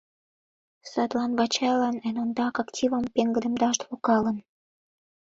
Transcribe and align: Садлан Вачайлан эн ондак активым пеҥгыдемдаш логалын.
Садлан 0.91 1.31
Вачайлан 1.39 1.97
эн 2.07 2.15
ондак 2.23 2.55
активым 2.63 3.05
пеҥгыдемдаш 3.13 3.77
логалын. 3.87 4.37